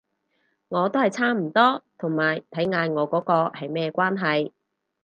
[0.69, 4.51] 我都係差唔多，同埋睇嗌我嗰個係咩關係